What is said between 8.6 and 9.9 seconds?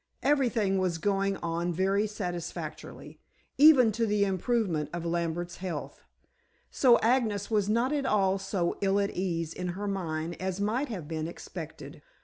ill at ease in her